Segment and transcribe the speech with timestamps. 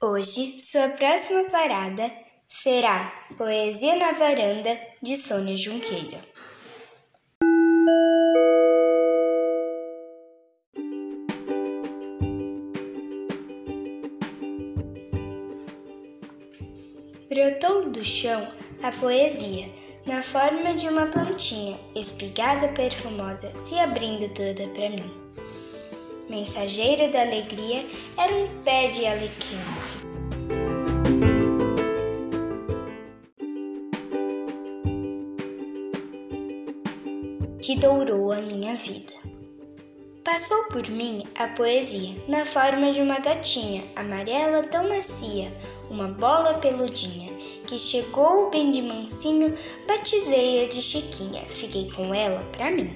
[0.00, 2.08] Hoje, sua próxima parada
[2.46, 6.20] será Poesia na Varanda de Sônia Junqueira.
[17.28, 18.46] Brotou do chão
[18.80, 19.68] a poesia,
[20.06, 25.27] na forma de uma plantinha, espigada perfumosa, se abrindo toda para mim.
[26.28, 27.86] Mensageiro da alegria
[28.16, 29.56] era um pé de alecrim.
[37.62, 39.14] Que dourou a minha vida.
[40.22, 45.50] Passou por mim a poesia, na forma de uma gatinha, amarela tão macia,
[45.90, 47.32] uma bola peludinha,
[47.66, 49.54] que chegou bem de mansinho,
[49.86, 52.94] batizei-a de Chiquinha, fiquei com ela pra mim.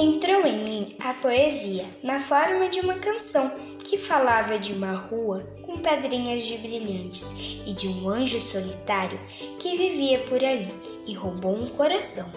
[0.00, 3.50] Entrou em mim a poesia, na forma de uma canção
[3.82, 9.18] que falava de uma rua com pedrinhas de brilhantes e de um anjo solitário
[9.58, 10.72] que vivia por ali
[11.04, 12.30] e roubou um coração.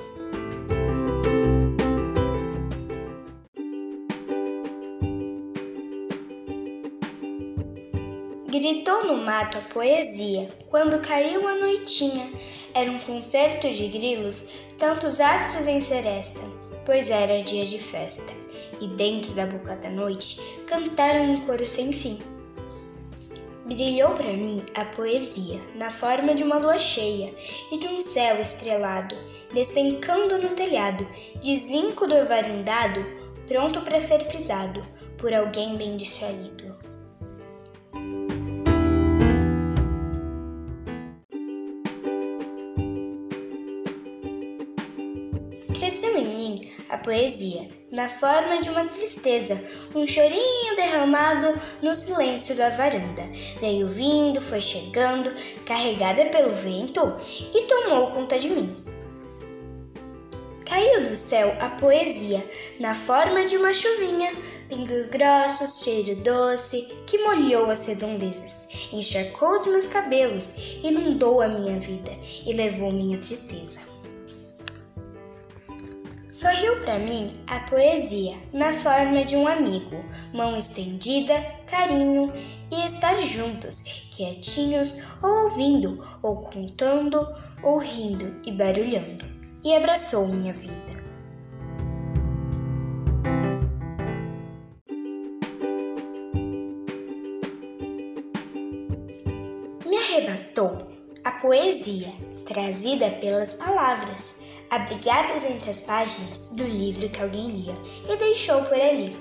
[8.47, 12.27] Gritou no mato a poesia quando caiu a noitinha.
[12.73, 14.49] Era um concerto de grilos,
[14.79, 16.41] tantos astros em seresta,
[16.85, 18.33] pois era dia de festa.
[18.79, 22.17] E dentro da boca da noite cantaram um coro sem fim.
[23.65, 27.33] Brilhou para mim a poesia na forma de uma lua cheia
[27.71, 29.15] e de um céu estrelado,
[29.53, 31.07] despencando no telhado,
[31.39, 33.05] de zinco do varandado,
[33.47, 34.85] pronto para ser pisado
[35.17, 36.90] por alguém bem distraído.
[45.81, 49.59] Cresceu em mim a poesia, na forma de uma tristeza,
[49.95, 53.23] um chorinho derramado no silêncio da varanda.
[53.59, 55.33] Veio vindo, foi chegando,
[55.65, 57.01] carregada pelo vento
[57.51, 58.75] e tomou conta de mim.
[60.67, 62.47] Caiu do céu a poesia,
[62.79, 64.31] na forma de uma chuvinha,
[64.69, 70.53] pingos grossos, cheiro doce, que molhou as redondezas, encharcou os meus cabelos,
[70.83, 72.13] inundou a minha vida
[72.45, 74.00] e levou minha tristeza.
[76.41, 79.99] Sorriu para mim a poesia, na forma de um amigo,
[80.33, 82.33] mão estendida, carinho
[82.71, 87.27] e estar juntos, quietinhos ou ouvindo, ou contando,
[87.61, 89.23] ou rindo e barulhando,
[89.63, 90.99] e abraçou minha vida.
[99.85, 100.75] Me arrebatou
[101.23, 102.11] a poesia,
[102.47, 104.40] trazida pelas palavras
[104.71, 107.73] abrigadas entre as páginas do livro que alguém lia
[108.09, 109.15] e deixou por ali.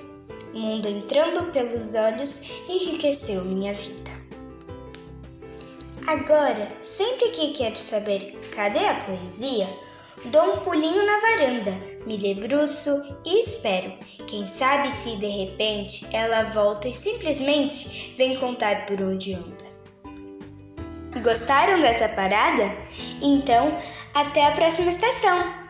[0.54, 4.10] O mundo entrando pelos olhos enriqueceu minha vida.
[6.06, 9.68] Agora, sempre que quero saber cadê a poesia,
[10.26, 11.72] dou um pulinho na varanda,
[12.06, 12.90] me debruço
[13.24, 13.92] e espero.
[14.26, 19.70] Quem sabe se de repente ela volta e simplesmente vem contar por onde anda.
[21.22, 22.76] Gostaram dessa parada?
[23.20, 23.76] Então,
[24.14, 25.69] até a próxima estação!